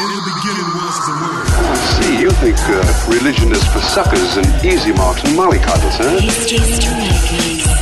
In 0.00 0.06
the 0.06 0.22
beginning 0.24 0.64
was 0.80 0.96
the 1.04 1.12
word. 1.12 1.44
I 1.60 1.76
see. 2.00 2.20
You 2.22 2.30
think 2.30 2.56
uh, 2.60 2.80
religion 3.06 3.52
is 3.52 3.62
for 3.68 3.80
suckers 3.80 4.38
and 4.38 4.46
easy 4.64 4.92
marks 4.92 5.22
and 5.24 5.36
mollycoddles, 5.36 5.98
huh? 6.00 6.16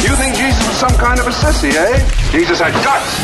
You 0.03 0.17
think 0.17 0.35
Jesus 0.35 0.67
was 0.67 0.77
some 0.79 0.99
kind 0.99 1.21
of 1.21 1.29
a 1.29 1.31
sissy, 1.31 1.71
eh? 1.71 1.95
Jesus 2.33 2.59
had 2.59 2.75
guts. 2.83 3.15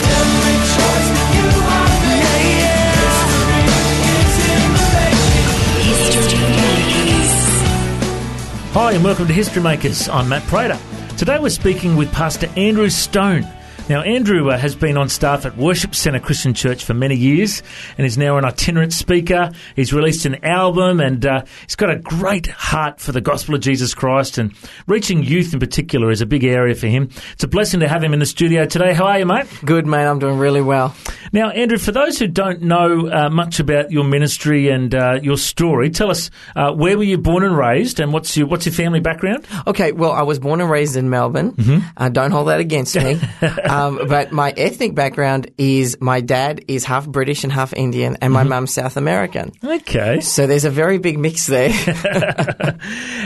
Hi, 8.74 8.92
and 8.92 9.02
welcome 9.02 9.26
to 9.26 9.32
History 9.32 9.60
Makers. 9.60 10.08
I'm 10.08 10.28
Matt 10.28 10.44
Prater. 10.44 10.78
Today 11.16 11.40
we're 11.40 11.48
speaking 11.48 11.96
with 11.96 12.12
Pastor 12.12 12.48
Andrew 12.56 12.88
Stone. 12.88 13.44
Now, 13.86 14.00
Andrew 14.00 14.48
uh, 14.48 14.56
has 14.56 14.74
been 14.74 14.96
on 14.96 15.10
staff 15.10 15.44
at 15.44 15.58
Worship 15.58 15.94
Centre 15.94 16.18
Christian 16.18 16.54
Church 16.54 16.82
for 16.82 16.94
many 16.94 17.16
years 17.16 17.62
and 17.98 18.06
is 18.06 18.16
now 18.16 18.38
an 18.38 18.44
itinerant 18.46 18.94
speaker. 18.94 19.50
He's 19.76 19.92
released 19.92 20.24
an 20.24 20.42
album 20.42 21.00
and 21.00 21.26
uh, 21.26 21.44
he's 21.66 21.76
got 21.76 21.90
a 21.90 21.98
great 21.98 22.46
heart 22.46 22.98
for 22.98 23.12
the 23.12 23.20
gospel 23.20 23.54
of 23.54 23.60
Jesus 23.60 23.92
Christ 23.92 24.38
and 24.38 24.54
reaching 24.86 25.22
youth 25.22 25.52
in 25.52 25.60
particular 25.60 26.10
is 26.10 26.22
a 26.22 26.26
big 26.26 26.44
area 26.44 26.74
for 26.74 26.86
him. 26.86 27.10
It's 27.34 27.44
a 27.44 27.48
blessing 27.48 27.80
to 27.80 27.88
have 27.88 28.02
him 28.02 28.14
in 28.14 28.20
the 28.20 28.26
studio 28.26 28.64
today. 28.64 28.94
How 28.94 29.04
are 29.04 29.18
you, 29.18 29.26
mate? 29.26 29.46
Good, 29.66 29.86
mate. 29.86 30.06
I'm 30.06 30.18
doing 30.18 30.38
really 30.38 30.62
well. 30.62 30.96
Now, 31.34 31.50
Andrew, 31.50 31.76
for 31.76 31.92
those 31.92 32.18
who 32.18 32.26
don't 32.26 32.62
know 32.62 33.10
uh, 33.10 33.28
much 33.28 33.60
about 33.60 33.90
your 33.90 34.04
ministry 34.04 34.70
and 34.70 34.94
uh, 34.94 35.18
your 35.22 35.36
story, 35.36 35.90
tell 35.90 36.10
us 36.10 36.30
uh, 36.56 36.72
where 36.72 36.96
were 36.96 37.04
you 37.04 37.18
born 37.18 37.44
and 37.44 37.54
raised 37.54 38.00
and 38.00 38.14
what's 38.14 38.34
your, 38.34 38.46
what's 38.46 38.64
your 38.64 38.74
family 38.74 39.00
background? 39.00 39.46
Okay, 39.66 39.92
well, 39.92 40.12
I 40.12 40.22
was 40.22 40.38
born 40.38 40.62
and 40.62 40.70
raised 40.70 40.96
in 40.96 41.10
Melbourne. 41.10 41.82
Uh, 41.98 42.08
don't 42.08 42.30
hold 42.30 42.48
that 42.48 42.60
against 42.60 42.96
me. 42.96 43.20
um, 43.74 44.08
but 44.08 44.32
my 44.32 44.50
ethnic 44.56 44.94
background 44.94 45.50
is 45.58 45.96
my 46.00 46.20
dad 46.20 46.64
is 46.68 46.84
half 46.84 47.06
British 47.08 47.44
and 47.44 47.52
half 47.52 47.72
Indian, 47.72 48.16
and 48.20 48.32
my 48.32 48.42
mum's 48.44 48.72
South 48.72 48.96
American. 48.96 49.52
Okay. 49.62 50.20
So 50.20 50.46
there's 50.46 50.64
a 50.64 50.70
very 50.70 50.98
big 50.98 51.18
mix 51.18 51.46
there. 51.46 51.70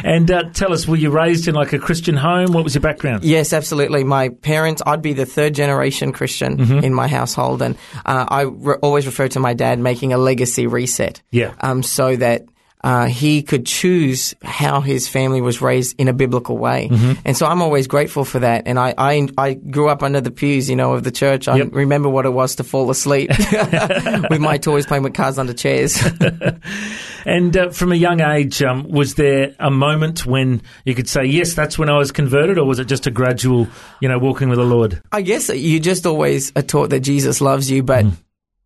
And 0.05 0.31
uh, 0.31 0.45
tell 0.53 0.73
us, 0.73 0.87
were 0.87 0.97
you 0.97 1.11
raised 1.11 1.49
in 1.49 1.55
like 1.55 1.73
a 1.73 1.79
Christian 1.79 2.17
home? 2.17 2.53
What 2.53 2.65
was 2.65 2.75
your 2.75 2.83
background? 2.83 3.25
yes, 3.25 3.53
absolutely. 3.53 4.05
My 4.05 4.29
parents, 4.29 4.81
I'd 4.87 5.03
be 5.03 5.13
the 5.13 5.27
third 5.27 5.55
generation 5.55 6.13
Christian 6.13 6.61
in 6.85 6.95
my 6.95 7.09
household, 7.09 7.63
and 7.63 7.77
uh, 8.07 8.27
I 8.29 8.43
re- 8.43 8.77
always 8.81 9.07
refer 9.07 9.29
to 9.29 9.41
my 9.41 9.55
dad 9.55 9.79
making 9.79 10.13
a 10.13 10.19
legacy 10.19 10.67
reset. 10.67 11.23
Yeah. 11.31 11.55
Um, 11.61 11.83
so 11.83 12.17
that. 12.17 12.45
Uh, 12.85 13.07
he 13.07 13.43
could 13.43 13.67
choose 13.67 14.35
how 14.43 14.81
his 14.81 15.09
family 15.09 15.41
was 15.41 15.61
raised 15.61 15.97
in 15.99 16.07
a 16.07 16.13
biblical 16.13 16.57
way. 16.57 16.89
And 17.25 17.37
so 17.37 17.45
I'm 17.47 17.61
always 17.61 17.89
grateful 17.89 18.25
for 18.25 18.39
that. 18.39 18.63
And 18.67 18.79
I, 18.79 18.95
I, 18.97 19.29
I 19.37 19.55
grew 19.55 19.89
up 19.89 20.03
under 20.05 20.21
the 20.21 20.31
pews, 20.31 20.71
you 20.71 20.77
know, 20.77 20.93
of 20.95 21.03
the 21.03 21.11
church. 21.11 21.49
I 21.49 21.57
Yep. 21.57 21.69
remember 21.73 22.09
what 22.09 22.25
it 22.25 22.31
was 22.31 22.55
to 22.57 22.65
fall 22.65 22.89
asleep 22.91 23.31
with 24.31 24.41
my 24.41 24.59
toys 24.59 24.87
playing 24.87 25.03
with 25.03 25.15
cars 25.15 25.39
under 25.39 25.53
chairs. 25.55 26.01
And 27.27 27.55
uh, 27.57 27.71
from 27.71 27.93
a 27.93 27.97
young 27.97 28.21
age, 28.21 28.63
um, 28.63 28.89
was 28.89 29.17
there 29.17 29.55
a 29.59 29.71
moment 29.71 30.25
when 30.25 30.63
you 30.87 30.95
could 30.95 31.09
say, 31.09 31.25
yes, 31.25 31.53
that's 31.53 31.79
when 31.79 31.91
I 31.91 31.99
was 31.99 32.11
converted, 32.11 32.57
or 32.57 32.65
was 32.65 32.79
it 32.79 32.87
just 32.87 33.07
a 33.07 33.11
gradual, 33.11 33.67
you 34.01 34.09
know, 34.09 34.19
walking 34.19 34.49
with 34.49 34.59
the 34.59 34.65
Lord? 34.65 35.03
I 35.13 35.21
guess 35.21 35.51
you 35.51 35.79
just 35.79 36.07
always 36.07 36.53
are 36.57 36.63
taught 36.63 36.89
that 36.91 37.01
Jesus 37.01 37.41
loves 37.43 37.71
you, 37.71 37.83
but, 37.83 38.07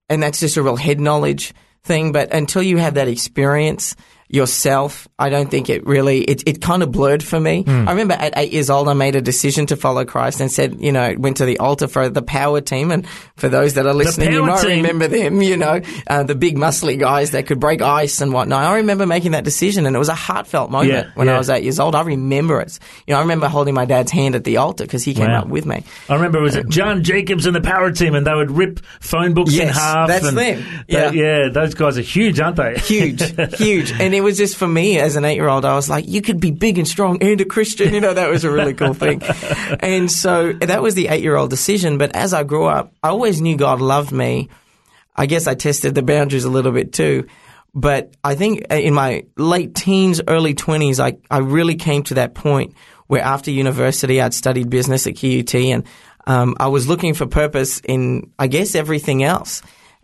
and 0.08 0.22
that's 0.22 0.38
just 0.38 0.56
a 0.56 0.62
real 0.62 0.76
head 0.76 1.00
knowledge 1.00 1.54
thing. 1.84 2.12
But 2.12 2.32
until 2.32 2.62
you 2.62 2.78
have 2.78 2.94
that 2.94 3.08
experience 3.08 3.96
yourself, 4.32 5.06
I 5.18 5.28
don't 5.28 5.50
think 5.50 5.68
it 5.70 5.86
really, 5.86 6.22
it, 6.22 6.42
it 6.48 6.60
kind 6.62 6.82
of 6.82 6.90
blurred 6.90 7.22
for 7.22 7.38
me. 7.38 7.64
I 7.66 7.90
remember 7.90 8.14
at 8.14 8.32
eight 8.36 8.52
years 8.52 8.70
old, 8.70 8.88
I 8.88 8.94
made 8.94 9.14
a 9.14 9.20
decision 9.20 9.66
to 9.66 9.76
follow 9.76 10.04
Christ 10.04 10.40
and 10.40 10.50
said, 10.50 10.80
you 10.80 10.90
know, 10.90 11.14
went 11.18 11.36
to 11.36 11.44
the 11.44 11.58
altar 11.58 11.86
for 11.86 12.08
the 12.08 12.22
power 12.22 12.60
team. 12.60 12.90
And 12.90 13.06
for 13.36 13.48
those 13.48 13.74
that 13.74 13.86
are 13.86 13.92
listening, 13.94 14.32
you 14.32 14.44
might 14.44 14.62
team. 14.62 14.82
remember 14.82 15.06
them, 15.06 15.42
you 15.42 15.56
know, 15.56 15.80
uh, 16.06 16.22
the 16.22 16.34
big 16.34 16.56
muscly 16.56 16.98
guys 16.98 17.32
that 17.32 17.46
could 17.46 17.60
break 17.60 17.82
ice 17.82 18.20
and 18.20 18.32
whatnot. 18.32 18.64
I 18.64 18.76
remember 18.76 19.06
making 19.06 19.32
that 19.32 19.44
decision 19.44 19.86
and 19.86 19.94
it 19.94 19.98
was 19.98 20.08
a 20.08 20.14
heartfelt 20.14 20.70
moment 20.70 20.90
Yeah, 20.92 21.10
when 21.14 21.26
yeah. 21.28 21.34
I 21.34 21.38
was 21.38 21.50
eight 21.50 21.62
years 21.64 21.78
old. 21.78 21.94
I 21.94 22.02
remember 22.02 22.60
it. 22.60 22.78
You 23.06 23.12
know, 23.12 23.18
I 23.18 23.22
remember 23.22 23.48
holding 23.48 23.74
my 23.74 23.84
dad's 23.84 24.10
hand 24.10 24.34
at 24.34 24.44
the 24.44 24.56
altar 24.56 24.84
because 24.84 25.04
he 25.04 25.14
came 25.14 25.26
Wow. 25.30 25.42
up 25.42 25.48
with 25.48 25.66
me. 25.66 25.84
I 26.08 26.14
remember 26.14 26.38
it 26.38 26.42
was 26.42 26.56
at 26.56 26.68
John 26.68 27.04
Jacobs 27.04 27.44
and 27.46 27.54
the 27.54 27.60
Power 27.60 27.90
Team, 27.92 28.14
and 28.14 28.26
they 28.26 28.34
would 28.34 28.50
rip 28.50 28.80
phone 29.00 29.34
books 29.34 29.54
in 29.56 29.68
half. 29.68 30.08
that's 30.08 30.24
them. 30.24 30.34
they- 30.36 30.64
Yeah. 30.88 31.10
yeah, 31.12 31.48
those 31.52 31.74
guys 31.74 31.98
are 31.98 32.02
huge, 32.02 32.40
aren't 32.40 32.56
they? 32.56 32.78
huge, 32.78 33.22
huge. 33.58 33.92
And 33.92 34.14
it 34.14 34.21
was 34.22 34.36
just 34.36 34.56
for 34.56 34.68
me 34.68 34.98
as 34.98 35.16
an 35.16 35.24
eight 35.24 35.34
year 35.34 35.48
old, 35.48 35.64
I 35.64 35.74
was 35.74 35.88
like, 35.88 36.08
you 36.08 36.22
could 36.22 36.40
be 36.40 36.50
big 36.50 36.78
and 36.78 36.86
strong 36.86 37.22
and 37.22 37.40
a 37.40 37.44
Christian. 37.44 37.92
You 37.92 38.00
know, 38.00 38.14
that 38.14 38.30
was 38.30 38.44
a 38.44 38.50
really 38.50 38.74
cool 38.74 38.94
thing. 38.94 39.22
And 39.80 40.10
so 40.10 40.52
that 40.52 40.82
was 40.82 40.94
the 40.94 41.08
eight 41.08 41.22
year 41.22 41.36
old 41.36 41.50
decision. 41.50 41.98
But 41.98 42.14
as 42.14 42.32
I 42.32 42.44
grew 42.44 42.66
up, 42.66 42.94
I 43.02 43.08
always 43.08 43.40
knew 43.40 43.56
God 43.56 43.80
loved 43.80 44.12
me. 44.12 44.48
I 45.16 45.26
guess 45.26 45.46
I 45.46 45.54
tested 45.54 45.94
the 45.94 46.02
boundaries 46.02 46.44
a 46.44 46.50
little 46.50 46.72
bit 46.72 46.92
too. 46.92 47.26
But 47.74 48.14
I 48.22 48.34
think 48.34 48.66
in 48.70 48.94
my 48.94 49.24
late 49.36 49.74
teens, 49.74 50.20
early 50.28 50.54
20s, 50.54 51.00
I, 51.00 51.18
I 51.30 51.38
really 51.38 51.74
came 51.74 52.02
to 52.04 52.14
that 52.14 52.34
point 52.34 52.74
where 53.06 53.22
after 53.22 53.50
university, 53.50 54.20
I'd 54.20 54.34
studied 54.34 54.70
business 54.70 55.06
at 55.06 55.16
QUT 55.16 55.54
and 55.54 55.84
um, 56.26 56.56
I 56.60 56.68
was 56.68 56.86
looking 56.86 57.14
for 57.14 57.26
purpose 57.26 57.80
in, 57.80 58.30
I 58.38 58.46
guess, 58.46 58.74
everything 58.74 59.22
else 59.22 59.62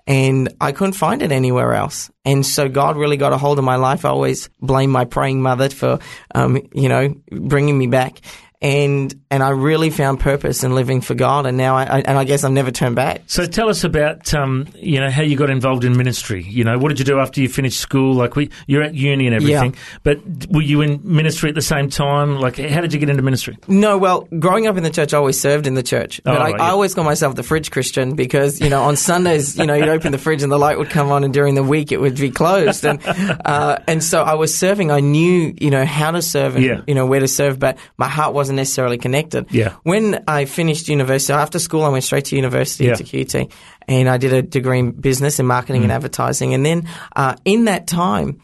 and 0.08 0.48
I 0.58 0.72
couldn't 0.72 0.94
find 0.94 1.20
it 1.20 1.30
anywhere 1.30 1.74
else. 1.74 2.10
And 2.24 2.44
so 2.44 2.70
God 2.70 2.96
really 2.96 3.19
got 3.19 3.34
a 3.34 3.38
hold 3.38 3.58
of 3.58 3.64
my 3.64 3.76
life. 3.76 4.06
I 4.06 4.08
always 4.08 4.48
blame 4.58 4.91
my 4.91 5.04
praying 5.04 5.42
mother 5.42 5.69
for, 5.69 5.98
um, 6.34 6.66
you 6.72 6.88
know, 6.88 7.14
bringing 7.30 7.76
me 7.76 7.88
back. 7.88 8.22
And 8.60 9.14
and 9.30 9.41
I 9.41 9.50
really 9.50 9.88
found 9.91 10.19
purpose 10.19 10.64
in 10.64 10.74
living 10.74 11.00
for 11.00 11.14
God. 11.14 11.46
And 11.46 11.56
now 11.56 11.76
I, 11.76 11.84
I 11.84 12.00
and 12.00 12.19
I 12.19 12.24
guess 12.24 12.42
I've 12.42 12.50
never 12.50 12.72
turned 12.72 12.96
back. 12.96 13.22
So 13.28 13.46
tell 13.46 13.69
us 13.69 13.84
about 13.84 14.34
um, 14.34 14.66
you 14.74 14.98
know 14.98 15.10
how 15.10 15.22
you 15.22 15.36
got 15.36 15.48
involved 15.48 15.84
in 15.84 15.96
ministry. 15.96 16.42
You 16.42 16.64
know, 16.64 16.76
what 16.76 16.88
did 16.88 16.98
you 16.98 17.04
do 17.04 17.20
after 17.20 17.41
you 17.41 17.48
finished 17.48 17.78
school? 17.78 18.14
Like 18.14 18.34
we, 18.34 18.50
you're 18.66 18.82
at 18.82 18.94
uni 18.96 19.26
and 19.26 19.36
everything, 19.36 19.76
but 20.02 20.19
were 20.50 20.60
you 20.62 20.80
in 20.80 21.00
ministry 21.04 21.50
at 21.50 21.54
the 21.54 21.62
same 21.62 21.88
time? 21.88 22.41
Like, 22.41 22.56
how 22.56 22.80
did 22.80 22.92
you 22.92 22.98
get 22.98 23.08
into 23.10 23.22
ministry? 23.22 23.56
No, 23.69 23.96
well, 23.96 24.22
growing 24.41 24.66
up 24.66 24.76
in 24.76 24.82
the 24.82 24.90
church, 24.90 25.14
I 25.14 25.19
always 25.19 25.40
served 25.40 25.69
in 25.69 25.75
the 25.75 25.82
church. 25.84 26.20
But 26.25 26.34
Oh, 26.36 26.40
I, 26.40 26.44
right, 26.50 26.60
I 26.60 26.64
yeah. 26.66 26.72
always 26.72 26.94
call 26.94 27.04
myself 27.04 27.36
the 27.36 27.44
fridge 27.44 27.70
Christian 27.70 28.16
because, 28.16 28.60
you 28.60 28.70
know, 28.70 28.82
on 28.82 28.96
Sundays, 28.96 29.56
you 29.56 29.66
know, 29.66 29.75
you'd 29.75 29.88
open 29.88 30.10
the 30.10 30.19
fridge 30.19 30.42
and 30.42 30.50
the 30.50 30.58
light 30.58 30.78
would 30.78 30.90
come 30.90 31.12
on 31.12 31.22
and 31.22 31.32
during 31.32 31.54
the 31.54 31.62
week 31.62 31.92
it 31.92 32.00
would 32.00 32.16
be 32.16 32.30
closed. 32.32 32.84
And, 32.84 33.00
uh, 33.06 33.78
and 33.86 34.02
so 34.02 34.22
I 34.25 34.34
was 34.34 34.52
serving. 34.52 34.90
I 34.90 34.98
knew, 34.98 35.54
you 35.60 35.70
know, 35.70 35.84
how 35.84 36.10
to 36.10 36.22
serve 36.22 36.56
and, 36.56 36.64
Yeah. 36.64 36.80
you 36.88 36.94
know, 36.96 37.06
where 37.06 37.20
to 37.20 37.28
serve, 37.28 37.60
but 37.60 37.78
my 37.98 38.08
heart 38.08 38.34
wasn't 38.34 38.47
necessarily 38.56 38.98
connected. 38.98 39.47
Yeah. 39.50 39.75
When 39.82 40.22
I 40.28 40.44
finished 40.44 40.88
university, 40.88 41.32
after 41.32 41.59
school, 41.59 41.84
I 41.84 41.88
went 41.88 42.04
straight 42.04 42.26
to 42.26 42.36
university 42.36 42.86
Yeah. 42.86 42.94
to 42.94 43.04
QT 43.04 43.50
and 43.88 44.09
I 44.09 44.16
did 44.16 44.32
a 44.32 44.42
degree 44.42 44.78
in 44.78 44.91
business 44.92 45.38
and 45.38 45.48
marketing 45.48 45.82
Mm. 45.82 45.84
and 45.84 45.92
advertising. 45.92 46.54
And 46.54 46.64
then, 46.64 46.88
uh, 47.16 47.34
in 47.44 47.64
that 47.66 47.87
time, 47.87 48.41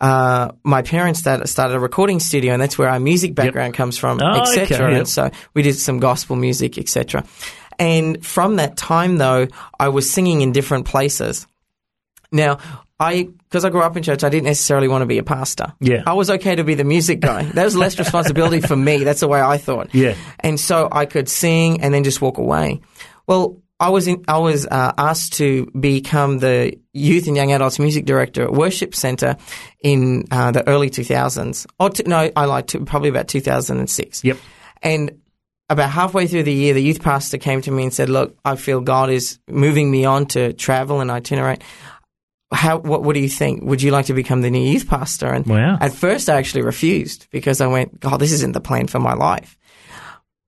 uh, 0.00 0.50
my 0.62 0.82
parents 0.82 1.20
started, 1.20 1.46
started 1.48 1.74
a 1.74 1.80
recording 1.80 2.20
studio, 2.20 2.52
and 2.52 2.60
that's 2.60 2.76
where 2.76 2.88
our 2.90 3.00
music 3.00 3.34
background 3.34 3.72
comes 3.74 3.96
from, 3.96 4.20
Oh, 4.22 4.42
etc. 4.42 4.62
okay, 4.64 4.74
yep. 4.90 4.98
And 4.98 5.08
so 5.08 5.30
we 5.54 5.62
did 5.62 5.74
some 5.76 6.00
gospel 6.00 6.36
music, 6.36 6.76
etc. 6.76 7.24
And 7.78 8.24
from 8.24 8.56
that 8.56 8.76
time, 8.76 9.16
though, 9.16 9.48
I 9.80 9.88
was 9.88 10.10
singing 10.10 10.42
in 10.42 10.52
different 10.52 10.84
places. 10.86 11.46
Now, 12.32 12.58
I 12.98 13.24
because 13.24 13.64
I 13.64 13.70
grew 13.70 13.82
up 13.82 13.96
in 13.96 14.02
church, 14.02 14.24
I 14.24 14.28
didn't 14.28 14.44
necessarily 14.44 14.88
want 14.88 15.02
to 15.02 15.06
be 15.06 15.18
a 15.18 15.22
pastor. 15.22 15.72
Yeah. 15.80 16.02
I 16.06 16.14
was 16.14 16.30
okay 16.30 16.54
to 16.54 16.64
be 16.64 16.74
the 16.74 16.84
music 16.84 17.20
guy. 17.20 17.42
That 17.42 17.64
was 17.64 17.76
less 17.76 17.98
responsibility 17.98 18.60
for 18.60 18.76
me. 18.76 19.04
That's 19.04 19.20
the 19.20 19.28
way 19.28 19.40
I 19.40 19.58
thought. 19.58 19.94
Yeah. 19.94 20.16
And 20.40 20.58
so 20.58 20.88
I 20.90 21.04
could 21.04 21.28
sing 21.28 21.82
and 21.82 21.92
then 21.92 22.04
just 22.04 22.22
walk 22.22 22.38
away. 22.38 22.80
Well, 23.26 23.60
I 23.78 23.90
was 23.90 24.08
in, 24.08 24.24
I 24.26 24.38
was 24.38 24.66
uh, 24.66 24.92
asked 24.96 25.34
to 25.34 25.66
become 25.78 26.38
the 26.38 26.78
youth 26.94 27.26
and 27.26 27.36
young 27.36 27.52
adults 27.52 27.78
music 27.78 28.06
director 28.06 28.42
at 28.44 28.52
Worship 28.52 28.94
Centre 28.94 29.36
in 29.82 30.24
uh, 30.30 30.52
the 30.52 30.66
early 30.66 30.88
2000s. 30.88 31.66
Or 31.78 31.90
t- 31.90 32.04
no, 32.06 32.30
I 32.34 32.44
lied. 32.46 32.68
To, 32.68 32.84
probably 32.86 33.10
about 33.10 33.28
2006. 33.28 34.24
Yep. 34.24 34.38
And 34.82 35.20
about 35.68 35.90
halfway 35.90 36.26
through 36.26 36.44
the 36.44 36.52
year, 36.52 36.72
the 36.72 36.82
youth 36.82 37.02
pastor 37.02 37.36
came 37.36 37.60
to 37.62 37.70
me 37.70 37.82
and 37.82 37.92
said, 37.92 38.08
"Look, 38.08 38.38
I 38.44 38.56
feel 38.56 38.80
God 38.80 39.10
is 39.10 39.40
moving 39.48 39.90
me 39.90 40.04
on 40.04 40.26
to 40.26 40.52
travel 40.52 41.00
and 41.00 41.10
itinerate. 41.10 41.62
How? 42.52 42.78
What, 42.78 43.02
what 43.02 43.14
do 43.14 43.20
you 43.20 43.28
think? 43.28 43.62
Would 43.64 43.82
you 43.82 43.90
like 43.90 44.06
to 44.06 44.14
become 44.14 44.42
the 44.42 44.50
new 44.50 44.60
youth 44.72 44.88
pastor?" 44.88 45.28
And 45.28 45.46
Wow. 45.46 45.78
at 45.80 45.92
first, 45.92 46.28
I 46.28 46.36
actually 46.36 46.62
refused 46.62 47.26
because 47.30 47.60
I 47.60 47.66
went, 47.66 48.00
"God, 48.00 48.18
this 48.18 48.32
isn't 48.32 48.52
the 48.52 48.60
plan 48.60 48.86
for 48.86 49.00
my 49.00 49.14
life." 49.14 49.56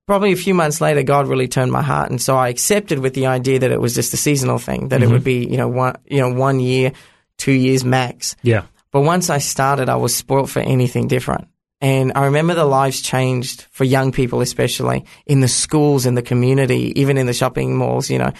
Probably 0.07 0.33
a 0.33 0.37
few 0.37 0.55
months 0.55 0.81
later, 0.81 1.03
God 1.03 1.27
really 1.27 1.49
turned 1.49 1.71
my 1.71 1.83
heart, 1.83 2.11
and 2.11 2.21
so 2.21 2.37
I 2.37 2.49
accepted 2.49 3.01
with 3.01 3.15
the 3.15 3.27
idea 3.27 3.59
that 3.59 3.71
it 3.71 3.81
was 3.81 3.95
just 3.95 4.15
a 4.15 4.17
seasonal 4.17 4.59
thing, 4.59 4.89
that 4.89 5.03
it 5.03 5.05
mm-hmm. 5.05 5.13
would 5.13 5.25
be, 5.25 5.47
you 5.47 5.59
know, 5.59 5.69
one, 5.69 5.97
you 6.07 6.21
know, 6.21 6.33
one 6.33 6.61
year, 6.61 6.93
two 7.37 7.53
years 7.53 7.85
max. 7.85 8.37
Yeah. 8.43 8.63
But 8.91 9.03
once 9.03 9.29
I 9.29 9.39
started, 9.39 9.89
I 9.89 9.97
was 9.97 10.15
spoilt 10.15 10.49
for 10.49 10.61
anything 10.61 11.09
different. 11.09 11.49
And 11.81 12.13
I 12.17 12.25
remember 12.25 12.55
the 12.55 12.65
lives 12.65 13.01
changed 13.01 13.67
for 13.71 13.85
young 13.85 14.11
people, 14.11 14.41
especially 14.41 15.05
in 15.27 15.41
the 15.41 15.49
schools, 15.49 16.07
in 16.07 16.15
the 16.15 16.23
community, 16.23 16.99
even 17.01 17.19
in 17.19 17.27
the 17.27 17.33
shopping 17.33 17.77
malls, 17.77 18.11
you 18.11 18.19
know. 18.19 18.33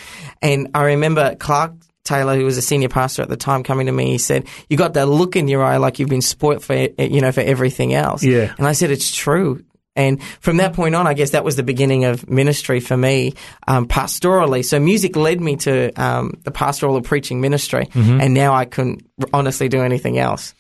And 0.43 0.71
I 0.75 0.85
remember 0.85 1.37
Clark 1.37 1.75
Taylor, 2.09 2.35
who 2.37 2.45
was 2.45 2.57
a 2.59 2.63
senior 2.63 2.89
pastor 2.89 3.23
at 3.23 3.29
the 3.29 3.37
time, 3.37 3.63
coming 3.63 3.87
to 3.87 3.93
me. 3.93 4.11
He 4.13 4.19
said, 4.19 4.47
"You 4.69 4.77
got 4.77 4.95
that 4.95 5.07
look 5.07 5.37
in 5.37 5.47
your 5.49 5.63
eye, 5.63 5.77
like 5.77 5.99
you've 5.99 6.09
been 6.09 6.23
spoilt 6.23 6.63
for, 6.63 6.75
you 6.75 7.21
know, 7.21 7.33
for 7.33 7.41
everything 7.43 7.95
else." 7.95 8.25
Yeah. 8.25 8.53
And 8.59 8.67
I 8.67 8.73
said, 8.73 8.91
"It's 8.91 9.15
true." 9.15 9.63
And 9.97 10.23
from 10.41 10.59
that 10.59 10.75
point 10.75 10.95
on, 10.95 11.09
I 11.09 11.15
guess 11.15 11.31
that 11.31 11.43
was 11.45 11.57
the 11.57 11.65
beginning 11.65 12.05
of 12.05 12.29
ministry 12.31 12.79
for 12.79 12.97
me, 12.97 13.35
um, 13.67 13.89
pastorally. 13.89 14.65
So 14.65 14.79
music 14.79 15.17
led 15.17 15.41
me 15.41 15.57
to 15.57 15.91
um, 16.01 16.35
the 16.45 16.53
pastoral 16.53 16.95
or 16.95 17.03
preaching 17.03 17.41
ministry, 17.41 17.87
Mm-hmm. 17.87 18.21
and 18.21 18.33
now 18.33 18.55
I 18.55 18.65
couldn't 18.65 19.03
honestly 19.33 19.69
do 19.69 19.83
anything 19.83 20.17
else. 20.19 20.55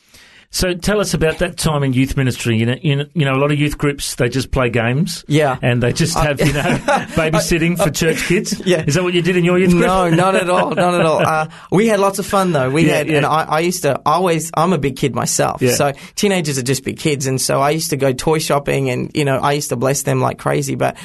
So 0.50 0.72
tell 0.72 0.98
us 0.98 1.12
about 1.12 1.38
that 1.40 1.58
time 1.58 1.82
in 1.82 1.92
youth 1.92 2.16
ministry. 2.16 2.56
You 2.56 2.64
know, 2.66 2.76
you 2.82 2.96
know, 2.96 3.04
you 3.12 3.24
know, 3.26 3.34
a 3.34 3.40
lot 3.40 3.52
of 3.52 3.58
youth 3.58 3.76
groups 3.76 4.14
they 4.14 4.30
just 4.30 4.50
play 4.50 4.70
games, 4.70 5.22
Yeah. 5.28 5.58
and 5.60 5.82
they 5.82 5.92
just 5.92 6.16
have 6.16 6.40
you 6.40 6.52
know 6.54 6.62
babysitting 7.16 7.76
for 7.82 7.90
church 7.90 8.22
kids. 8.26 8.60
Yeah. 8.64 8.82
is 8.86 8.94
that 8.94 9.02
what 9.02 9.12
you 9.12 9.20
did 9.22 9.36
in 9.36 9.44
your 9.44 9.58
youth 9.58 9.70
group? 9.72 9.82
No, 9.86 10.08
not 10.08 10.34
at 10.34 10.48
all, 10.48 10.70
not 10.70 10.94
at 10.94 11.04
all. 11.04 11.18
Uh, 11.28 11.48
we 11.70 11.86
had 11.88 12.00
lots 12.00 12.18
of 12.18 12.24
fun 12.26 12.52
though. 12.52 12.70
We 12.70 12.86
Yeah, 12.86 12.96
had, 12.98 13.08
yeah. 13.08 13.16
and 13.18 13.26
I, 13.26 13.42
I 13.44 13.60
used 13.60 13.82
to 13.82 14.00
always. 14.06 14.50
I'm 14.54 14.72
a 14.72 14.78
big 14.78 14.96
kid 14.96 15.14
myself, 15.14 15.60
Yeah. 15.60 15.74
so 15.74 15.92
teenagers 16.14 16.56
are 16.58 16.62
just 16.62 16.82
big 16.82 16.98
kids, 16.98 17.26
and 17.26 17.38
so 17.40 17.60
I 17.60 17.70
used 17.70 17.90
to 17.90 17.96
go 17.98 18.12
toy 18.14 18.38
shopping, 18.38 18.88
and 18.88 19.10
you 19.14 19.24
know, 19.26 19.36
I 19.36 19.52
used 19.52 19.68
to 19.68 19.76
bless 19.76 20.02
them 20.04 20.20
like 20.22 20.38
crazy. 20.38 20.74
But 20.76 20.96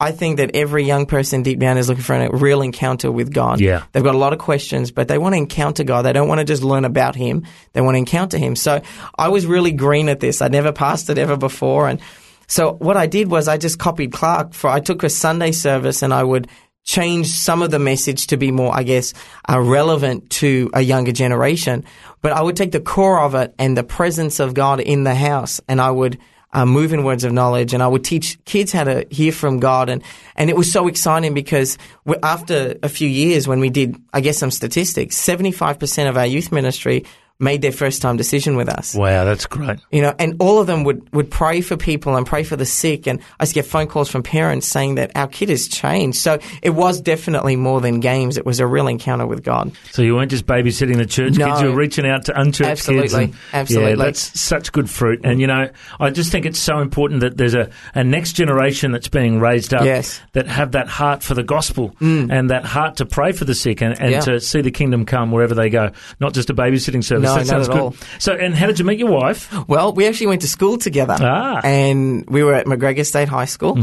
I 0.00 0.10
think 0.10 0.38
that 0.38 0.50
every 0.54 0.84
young 0.84 1.06
person 1.06 1.42
deep 1.42 1.60
down 1.60 1.78
is 1.78 1.88
looking 1.88 2.02
for 2.02 2.14
a 2.14 2.36
real 2.36 2.62
encounter 2.62 3.12
with 3.12 3.32
God. 3.32 3.60
Yeah. 3.60 3.84
They've 3.92 4.02
got 4.02 4.16
a 4.16 4.18
lot 4.18 4.32
of 4.32 4.40
questions, 4.40 4.90
but 4.90 5.06
they 5.06 5.18
want 5.18 5.34
to 5.34 5.38
encounter 5.38 5.84
God. 5.84 6.02
They 6.02 6.12
don't 6.12 6.28
want 6.28 6.40
to 6.40 6.44
just 6.44 6.64
learn 6.64 6.84
about 6.84 7.14
Him. 7.14 7.46
They 7.74 7.80
want 7.80 7.94
to 7.94 8.00
encounter 8.00 8.36
Him. 8.36 8.56
So 8.56 8.82
I 9.16 9.28
was 9.28 9.46
really 9.46 9.70
green 9.70 10.08
at 10.08 10.18
this. 10.18 10.42
I'd 10.42 10.52
never 10.52 10.72
pastored 10.72 11.16
ever 11.16 11.36
before. 11.36 11.88
And 11.88 12.00
so 12.48 12.72
what 12.74 12.96
I 12.96 13.06
did 13.06 13.30
was 13.30 13.46
I 13.46 13.56
just 13.56 13.78
copied 13.78 14.12
Clark 14.12 14.52
for, 14.52 14.68
I 14.68 14.80
took 14.80 15.04
a 15.04 15.08
Sunday 15.08 15.52
service 15.52 16.02
and 16.02 16.12
I 16.12 16.24
would 16.24 16.48
change 16.82 17.28
some 17.28 17.62
of 17.62 17.70
the 17.70 17.78
message 17.78 18.26
to 18.26 18.36
be 18.36 18.50
more, 18.50 18.74
I 18.76 18.82
guess, 18.82 19.14
uh, 19.48 19.60
relevant 19.60 20.28
to 20.30 20.70
a 20.74 20.82
younger 20.82 21.12
generation. 21.12 21.84
But 22.20 22.32
I 22.32 22.42
would 22.42 22.56
take 22.56 22.72
the 22.72 22.80
core 22.80 23.20
of 23.20 23.34
it 23.36 23.54
and 23.60 23.76
the 23.76 23.84
presence 23.84 24.40
of 24.40 24.54
God 24.54 24.80
in 24.80 25.04
the 25.04 25.14
house 25.14 25.60
and 25.68 25.80
I 25.80 25.90
would 25.90 26.18
uh, 26.54 26.64
move 26.64 26.92
in 26.92 27.04
words 27.04 27.24
of 27.24 27.32
knowledge, 27.32 27.74
and 27.74 27.82
I 27.82 27.88
would 27.88 28.04
teach 28.04 28.42
kids 28.44 28.72
how 28.72 28.84
to 28.84 29.06
hear 29.10 29.32
from 29.32 29.60
God, 29.60 29.88
and 29.88 30.02
and 30.36 30.48
it 30.48 30.56
was 30.56 30.70
so 30.72 30.88
exciting 30.88 31.34
because 31.34 31.76
after 32.22 32.76
a 32.82 32.88
few 32.88 33.08
years, 33.08 33.46
when 33.46 33.60
we 33.60 33.70
did, 33.70 33.96
I 34.12 34.20
guess 34.20 34.38
some 34.38 34.50
statistics, 34.50 35.16
seventy 35.16 35.52
five 35.52 35.78
percent 35.78 36.08
of 36.08 36.16
our 36.16 36.26
youth 36.26 36.52
ministry 36.52 37.04
made 37.40 37.62
their 37.62 37.72
first 37.72 38.00
time 38.00 38.16
decision 38.16 38.56
with 38.56 38.68
us. 38.68 38.94
Wow, 38.94 39.24
that's 39.24 39.46
great. 39.46 39.80
You 39.90 40.02
know, 40.02 40.14
and 40.18 40.36
all 40.38 40.60
of 40.60 40.66
them 40.68 40.84
would, 40.84 41.12
would 41.12 41.30
pray 41.30 41.60
for 41.62 41.76
people 41.76 42.16
and 42.16 42.24
pray 42.24 42.44
for 42.44 42.54
the 42.56 42.64
sick. 42.64 43.08
And 43.08 43.20
I 43.40 43.42
used 43.42 43.54
to 43.54 43.54
get 43.60 43.66
phone 43.66 43.88
calls 43.88 44.08
from 44.08 44.22
parents 44.22 44.68
saying 44.68 44.94
that 44.96 45.10
our 45.16 45.26
kid 45.26 45.48
has 45.48 45.66
changed. 45.66 46.18
So 46.18 46.38
it 46.62 46.70
was 46.70 47.00
definitely 47.00 47.56
more 47.56 47.80
than 47.80 47.98
games. 48.00 48.38
It 48.38 48.46
was 48.46 48.60
a 48.60 48.66
real 48.66 48.86
encounter 48.86 49.26
with 49.26 49.42
God. 49.42 49.72
So 49.90 50.02
you 50.02 50.14
weren't 50.14 50.30
just 50.30 50.46
babysitting 50.46 50.96
the 50.96 51.06
church 51.06 51.36
No. 51.36 51.46
kids; 51.48 51.62
you 51.62 51.68
were 51.70 51.74
reaching 51.76 52.06
out 52.06 52.26
to 52.26 52.40
unchurched 52.40 52.86
kids. 52.86 52.88
Absolutely. 53.14 53.24
and- 53.24 53.34
Absolutely. 53.52 53.90
Yeah, 53.90 53.96
that's 53.96 54.40
such 54.40 54.70
good 54.72 54.88
fruit. 54.88 55.20
And 55.24 55.40
you 55.40 55.46
know, 55.48 55.70
I 55.98 56.10
just 56.10 56.30
think 56.30 56.46
it's 56.46 56.58
so 56.60 56.78
important 56.78 57.20
that 57.22 57.36
there's 57.36 57.54
a, 57.54 57.68
a 57.94 58.04
next 58.04 58.34
generation 58.34 58.92
that's 58.92 59.08
being 59.08 59.40
raised 59.40 59.74
up 59.74 59.84
Yes. 59.84 60.20
that 60.32 60.46
have 60.46 60.72
that 60.72 60.86
heart 60.88 61.22
for 61.22 61.34
the 61.34 61.42
gospel 61.42 61.90
mm. 62.00 62.30
and 62.32 62.50
that 62.50 62.64
heart 62.64 62.96
to 62.96 63.06
pray 63.06 63.32
for 63.32 63.44
the 63.44 63.54
sick 63.54 63.82
and, 63.82 64.00
and 64.00 64.12
Yeah. 64.12 64.20
to 64.20 64.40
see 64.40 64.60
the 64.60 64.70
kingdom 64.70 65.04
come 65.04 65.32
wherever 65.32 65.54
they 65.54 65.68
go. 65.68 65.90
Not 66.20 66.32
just 66.32 66.48
a 66.48 66.54
babysitting 66.54 67.02
service. 67.02 67.23
No, 67.24 67.34
that 67.34 67.40
not 67.40 67.46
sounds 67.46 67.68
at 67.68 67.72
good. 67.72 67.80
all. 67.80 67.94
So, 68.18 68.34
and 68.34 68.54
how 68.54 68.66
did 68.66 68.78
you 68.78 68.84
meet 68.84 68.98
your 68.98 69.10
wife? 69.10 69.52
Well, 69.68 69.92
we 69.92 70.06
actually 70.06 70.28
went 70.28 70.42
to 70.42 70.48
school 70.48 70.78
together. 70.78 71.16
Ah. 71.20 71.60
And 71.64 72.28
we 72.28 72.42
were 72.42 72.54
at 72.54 72.66
MacGregor 72.66 73.04
State 73.04 73.28
High 73.28 73.44
School. 73.46 73.78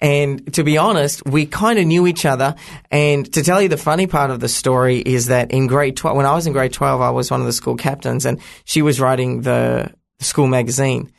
And 0.00 0.52
to 0.54 0.64
be 0.64 0.78
honest, 0.78 1.24
we 1.26 1.46
kind 1.46 1.78
of 1.78 1.86
knew 1.86 2.06
each 2.06 2.24
other. 2.26 2.54
And 2.90 3.32
to 3.32 3.42
tell 3.42 3.62
you 3.62 3.68
the 3.68 3.76
funny 3.76 4.06
part 4.06 4.30
of 4.30 4.40
the 4.40 4.48
story 4.48 4.98
is 4.98 5.26
that 5.26 5.50
in 5.50 5.66
grade 5.66 5.96
12, 5.96 6.16
when 6.16 6.26
I 6.26 6.34
was 6.34 6.46
in 6.46 6.52
grade 6.52 6.72
12, 6.72 7.00
I 7.00 7.10
was 7.10 7.30
one 7.30 7.40
of 7.40 7.46
the 7.46 7.52
school 7.52 7.76
captains 7.76 8.26
and 8.26 8.40
she 8.64 8.82
was 8.82 9.00
writing 9.00 9.42
the 9.42 9.92
school 10.20 10.46
magazine. 10.46 11.12